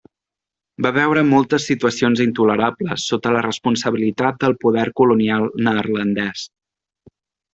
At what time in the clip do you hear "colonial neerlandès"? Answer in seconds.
5.01-6.49